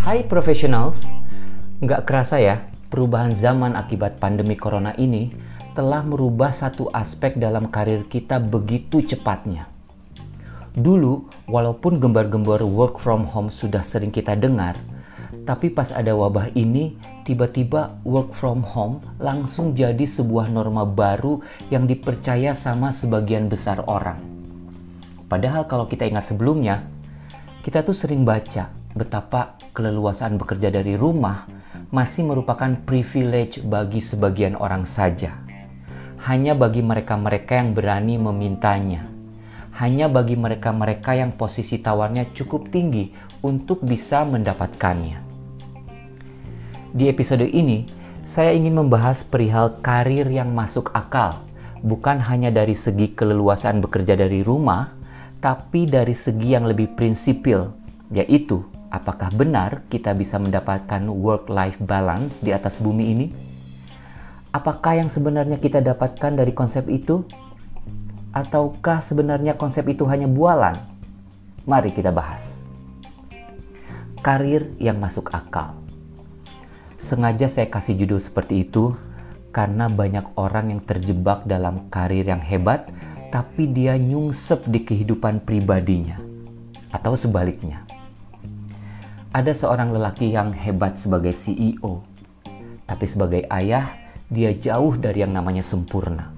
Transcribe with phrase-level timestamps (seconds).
[0.00, 1.06] Hai professionals,
[1.78, 5.30] nggak kerasa ya, perubahan zaman akibat pandemi corona ini
[5.78, 9.70] telah merubah satu aspek dalam karir kita begitu cepatnya.
[10.74, 14.74] Dulu, walaupun gembar-gembor work from home sudah sering kita dengar,
[15.46, 21.38] tapi pas ada wabah ini, tiba-tiba work from home langsung jadi sebuah norma baru
[21.70, 24.39] yang dipercaya sama sebagian besar orang.
[25.30, 26.90] Padahal kalau kita ingat sebelumnya,
[27.62, 31.46] kita tuh sering baca betapa keleluasaan bekerja dari rumah
[31.94, 35.38] masih merupakan privilege bagi sebagian orang saja.
[36.26, 39.06] Hanya bagi mereka-mereka yang berani memintanya.
[39.78, 45.22] Hanya bagi mereka-mereka yang posisi tawarnya cukup tinggi untuk bisa mendapatkannya.
[46.90, 47.86] Di episode ini,
[48.26, 51.38] saya ingin membahas perihal karir yang masuk akal,
[51.86, 54.99] bukan hanya dari segi keleluasaan bekerja dari rumah,
[55.40, 57.72] tapi dari segi yang lebih prinsipil,
[58.12, 58.60] yaitu
[58.92, 63.26] apakah benar kita bisa mendapatkan work-life balance di atas bumi ini?
[64.52, 67.24] Apakah yang sebenarnya kita dapatkan dari konsep itu?
[68.36, 70.76] Ataukah sebenarnya konsep itu hanya bualan?
[71.64, 72.60] Mari kita bahas.
[74.20, 75.72] Karir yang masuk akal.
[77.00, 78.92] Sengaja saya kasih judul seperti itu
[79.56, 82.92] karena banyak orang yang terjebak dalam karir yang hebat
[83.30, 86.18] tapi dia nyungsep di kehidupan pribadinya.
[86.90, 87.86] Atau sebaliknya
[89.30, 92.02] ada seorang lelaki yang hebat sebagai CEO,
[92.82, 93.94] tapi sebagai ayah,
[94.26, 96.34] dia jauh dari yang namanya sempurna.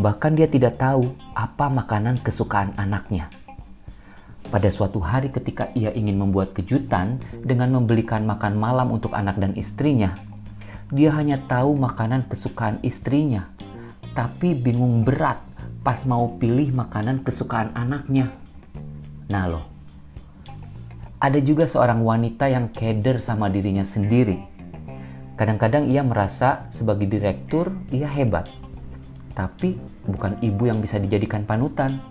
[0.00, 3.28] Bahkan dia tidak tahu apa makanan kesukaan anaknya.
[4.48, 9.52] Pada suatu hari ketika ia ingin membuat kejutan dengan membelikan makan malam untuk anak dan
[9.52, 10.16] istrinya,
[10.88, 13.52] dia hanya tahu makanan kesukaan istrinya,
[14.16, 15.36] tapi bingung berat
[15.86, 18.34] pas mau pilih makanan kesukaan anaknya.
[19.30, 19.62] Nah loh,
[21.22, 24.42] ada juga seorang wanita yang keder sama dirinya sendiri.
[25.38, 28.50] Kadang-kadang ia merasa sebagai direktur ia hebat,
[29.30, 29.78] tapi
[30.10, 32.02] bukan ibu yang bisa dijadikan panutan.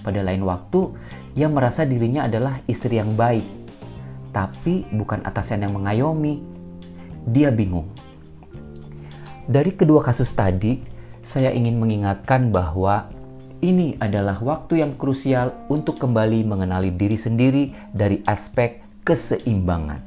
[0.00, 0.96] Pada lain waktu,
[1.36, 3.44] ia merasa dirinya adalah istri yang baik,
[4.32, 6.40] tapi bukan atasan yang mengayomi.
[7.28, 7.92] Dia bingung.
[9.44, 10.89] Dari kedua kasus tadi,
[11.30, 13.06] saya ingin mengingatkan bahwa
[13.62, 20.02] ini adalah waktu yang krusial untuk kembali mengenali diri sendiri dari aspek keseimbangan.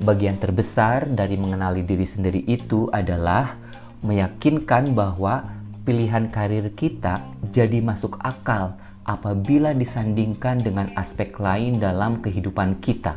[0.00, 3.52] Bagian terbesar dari mengenali diri sendiri itu adalah
[4.00, 5.44] meyakinkan bahwa
[5.84, 7.20] pilihan karir kita
[7.52, 13.12] jadi masuk akal apabila disandingkan dengan aspek lain dalam kehidupan kita.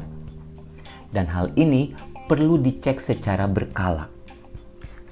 [1.07, 1.96] Dan hal ini
[2.28, 4.14] perlu dicek secara berkala.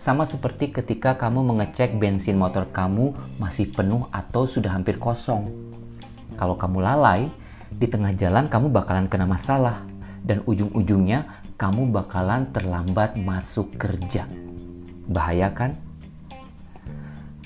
[0.03, 5.47] Sama seperti ketika kamu mengecek bensin motor kamu masih penuh atau sudah hampir kosong.
[6.35, 7.31] Kalau kamu lalai,
[7.71, 9.79] di tengah jalan kamu bakalan kena masalah
[10.27, 11.23] dan ujung-ujungnya
[11.55, 14.27] kamu bakalan terlambat masuk kerja.
[15.07, 15.71] Bahaya kan?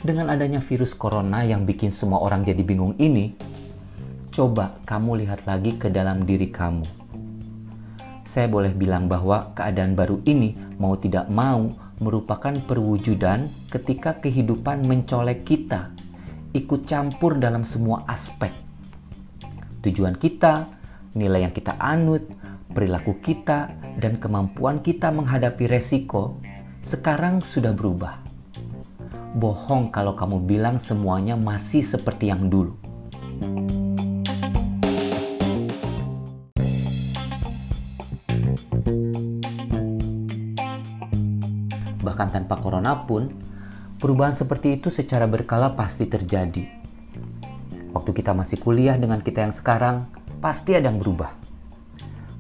[0.02, 3.38] Dengan adanya virus corona yang bikin semua orang jadi bingung ini,
[4.34, 6.90] coba kamu lihat lagi ke dalam diri kamu.
[8.26, 15.42] Saya boleh bilang bahwa keadaan baru ini mau tidak mau merupakan perwujudan ketika kehidupan mencolek
[15.46, 15.94] kita,
[16.54, 18.54] ikut campur dalam semua aspek.
[19.82, 20.70] Tujuan kita,
[21.18, 22.26] nilai yang kita anut,
[22.70, 26.38] perilaku kita, dan kemampuan kita menghadapi resiko
[26.86, 28.22] sekarang sudah berubah.
[29.38, 32.87] Bohong kalau kamu bilang semuanya masih seperti yang dulu.
[42.08, 43.28] Bahkan tanpa corona pun,
[44.00, 46.64] perubahan seperti itu secara berkala pasti terjadi.
[47.92, 50.08] Waktu kita masih kuliah dengan kita yang sekarang,
[50.40, 51.36] pasti ada yang berubah.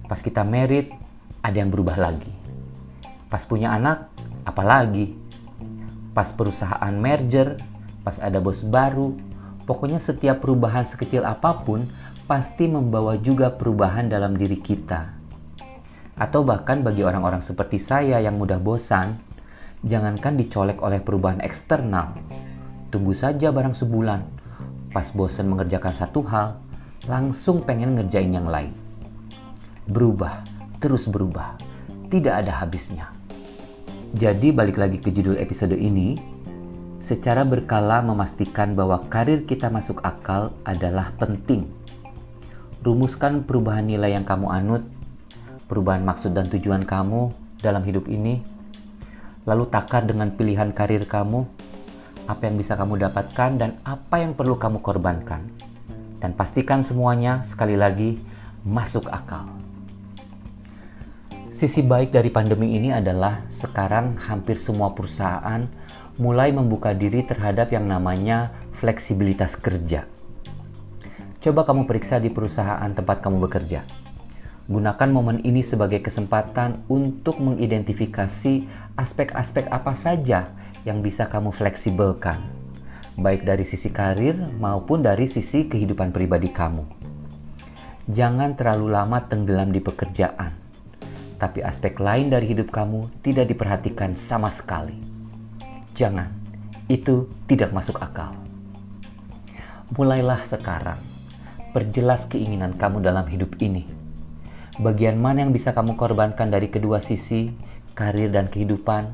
[0.07, 0.95] Pas kita merit,
[1.43, 2.31] ada yang berubah lagi.
[3.27, 4.07] Pas punya anak,
[4.47, 5.11] apalagi.
[6.15, 7.59] Pas perusahaan merger,
[8.07, 9.19] pas ada bos baru,
[9.67, 11.83] pokoknya setiap perubahan sekecil apa pun
[12.23, 15.11] pasti membawa juga perubahan dalam diri kita.
[16.17, 19.19] Atau bahkan bagi orang-orang seperti saya yang mudah bosan,
[19.85, 22.17] jangankan dicolek oleh perubahan eksternal.
[22.89, 24.21] Tunggu saja barang sebulan.
[24.89, 26.57] Pas bosan mengerjakan satu hal,
[27.05, 28.73] langsung pengen ngerjain yang lain.
[29.85, 30.41] Berubah,
[30.81, 31.59] terus berubah.
[32.07, 33.11] Tidak ada habisnya.
[34.15, 36.15] Jadi balik lagi ke judul episode ini,
[37.03, 41.67] secara berkala memastikan bahwa karir kita masuk akal adalah penting.
[42.81, 44.83] Rumuskan perubahan nilai yang kamu anut,
[45.67, 48.56] perubahan maksud dan tujuan kamu dalam hidup ini
[49.47, 51.47] lalu takar dengan pilihan karir kamu,
[52.27, 55.47] apa yang bisa kamu dapatkan dan apa yang perlu kamu korbankan.
[56.19, 58.19] Dan pastikan semuanya sekali lagi
[58.67, 59.47] masuk akal.
[61.55, 65.65] Sisi baik dari pandemi ini adalah sekarang hampir semua perusahaan
[66.21, 70.05] mulai membuka diri terhadap yang namanya fleksibilitas kerja.
[71.41, 73.81] Coba kamu periksa di perusahaan tempat kamu bekerja.
[74.67, 78.67] Gunakan momen ini sebagai kesempatan untuk mengidentifikasi
[78.99, 80.51] aspek-aspek apa saja
[80.83, 82.43] yang bisa kamu fleksibelkan,
[83.15, 86.83] baik dari sisi karir maupun dari sisi kehidupan pribadi kamu.
[88.11, 90.51] Jangan terlalu lama tenggelam di pekerjaan,
[91.39, 94.99] tapi aspek lain dari hidup kamu tidak diperhatikan sama sekali.
[95.95, 96.27] Jangan,
[96.91, 98.35] itu tidak masuk akal.
[99.95, 100.99] Mulailah sekarang
[101.77, 103.96] Perjelas keinginan kamu dalam hidup ini.
[104.77, 107.49] Bagian mana yang bisa kamu korbankan dari kedua sisi,
[107.97, 109.09] karir dan kehidupan?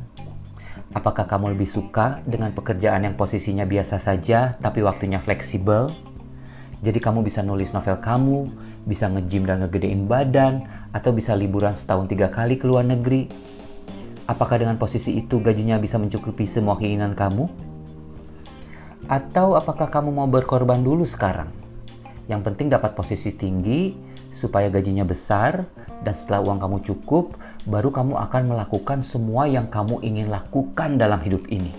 [0.91, 5.95] Apakah kamu lebih suka dengan pekerjaan yang posisinya biasa saja tapi waktunya fleksibel?
[6.83, 8.51] Jadi kamu bisa nulis novel kamu,
[8.83, 13.31] bisa nge-gym dan ngegedein badan, atau bisa liburan setahun tiga kali ke luar negeri.
[14.27, 17.47] Apakah dengan posisi itu gajinya bisa mencukupi semua keinginan kamu?
[19.07, 21.55] Atau apakah kamu mau berkorban dulu sekarang?
[22.27, 25.69] Yang penting dapat posisi tinggi supaya gajinya besar
[26.03, 31.21] dan setelah uang kamu cukup, baru kamu akan melakukan semua yang kamu ingin lakukan dalam
[31.23, 31.71] hidup ini.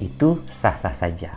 [0.00, 1.36] Itu sah-sah saja.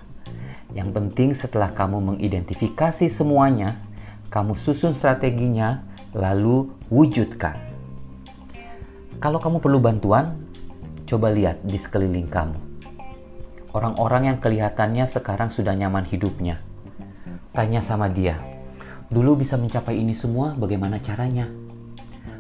[0.72, 3.84] Yang penting setelah kamu mengidentifikasi semuanya,
[4.32, 5.84] kamu susun strateginya,
[6.16, 7.60] lalu wujudkan.
[9.20, 10.40] Kalau kamu perlu bantuan,
[11.04, 12.58] coba lihat di sekeliling kamu.
[13.74, 16.62] Orang-orang yang kelihatannya sekarang sudah nyaman hidupnya,
[17.54, 18.53] Tanya sama dia,
[19.14, 21.46] dulu bisa mencapai ini semua bagaimana caranya?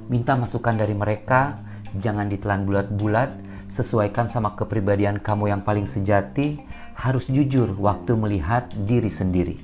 [0.10, 1.62] Minta masukan dari mereka,
[1.94, 3.30] jangan ditelan bulat-bulat,
[3.70, 6.58] sesuaikan sama kepribadian kamu yang paling sejati,
[6.98, 9.62] harus jujur waktu melihat diri sendiri.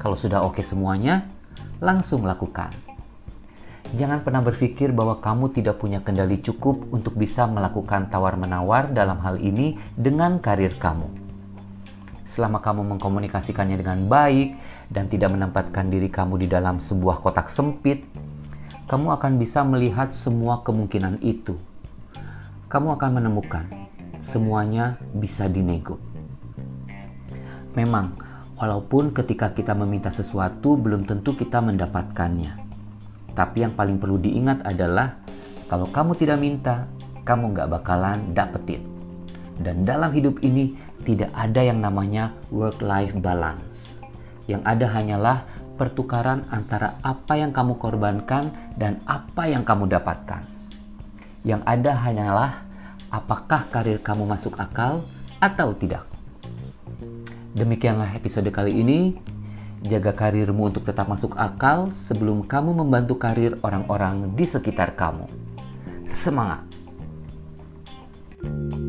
[0.00, 1.28] Kalau sudah oke semuanya,
[1.84, 2.72] langsung lakukan.
[3.94, 9.38] Jangan pernah berpikir bahwa kamu tidak punya kendali cukup untuk bisa melakukan tawar-menawar dalam hal
[9.38, 11.25] ini dengan karir kamu
[12.26, 14.58] selama kamu mengkomunikasikannya dengan baik
[14.90, 18.02] dan tidak menempatkan diri kamu di dalam sebuah kotak sempit,
[18.90, 21.54] kamu akan bisa melihat semua kemungkinan itu.
[22.66, 23.64] Kamu akan menemukan
[24.18, 26.02] semuanya bisa dinego.
[27.78, 28.18] Memang,
[28.58, 32.66] walaupun ketika kita meminta sesuatu belum tentu kita mendapatkannya.
[33.36, 35.20] Tapi yang paling perlu diingat adalah
[35.68, 36.90] kalau kamu tidak minta,
[37.22, 38.86] kamu nggak bakalan dapetin.
[39.56, 43.94] Dan dalam hidup ini tidak ada yang namanya work-life balance.
[44.50, 45.38] Yang ada hanyalah
[45.78, 50.42] pertukaran antara apa yang kamu korbankan dan apa yang kamu dapatkan.
[51.46, 52.50] Yang ada hanyalah
[53.14, 55.06] apakah karir kamu masuk akal
[55.38, 56.02] atau tidak.
[57.54, 59.00] Demikianlah episode kali ini.
[59.86, 65.30] Jaga karirmu untuk tetap masuk akal sebelum kamu membantu karir orang-orang di sekitar kamu.
[66.10, 66.66] Semangat!
[68.46, 68.85] thank